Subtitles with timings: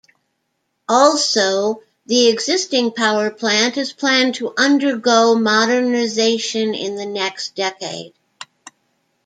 [0.89, 8.15] Also, the existing power plant is planned to undergo modernisation in the next decade.